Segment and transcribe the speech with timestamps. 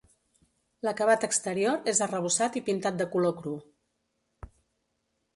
[0.87, 3.53] L'acabat exterior és arrebossat i pintat de color cru.